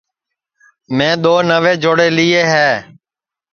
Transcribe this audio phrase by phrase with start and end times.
[0.95, 2.69] میں دؔو نئوے جوڑے لئیے ہے